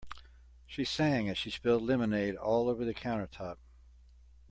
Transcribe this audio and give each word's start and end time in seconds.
She 0.65 0.83
sang 0.83 1.29
as 1.29 1.37
she 1.37 1.51
spilled 1.51 1.83
lemonade 1.83 2.35
all 2.35 2.69
over 2.69 2.83
the 2.83 2.91
countertop. 2.95 3.59